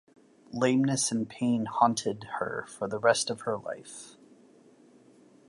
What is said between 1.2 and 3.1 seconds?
pain haunted her for the